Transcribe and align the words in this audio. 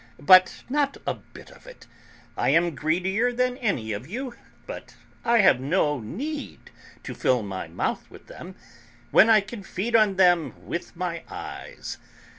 But 0.23 0.63
not 0.67 0.97
a 1.05 1.13
bit 1.13 1.51
of 1.51 1.67
it, 1.67 1.85
I 2.35 2.49
am 2.49 2.73
greedier 2.73 3.31
than 3.31 3.55
any 3.59 3.93
of 3.93 4.07
you, 4.07 4.33
but 4.65 4.95
I 5.23 5.41
have 5.41 5.59
no 5.59 5.99
need 5.99 6.71
to 7.03 7.13
fill 7.13 7.43
my 7.43 7.67
mouth 7.67 8.09
with 8.09 8.25
them 8.25 8.55
when 9.11 9.29
I 9.29 9.41
can 9.41 9.61
feed 9.61 9.95
on 9.95 10.15
them 10.15 10.55
with 10.65 10.95
my 10.95 11.21
eyes. 11.29 11.99